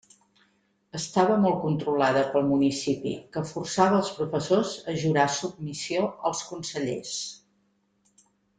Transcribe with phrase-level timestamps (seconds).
[0.99, 7.17] Estava molt controlada pel municipi que forçava els professors a jurar submissió als consellers.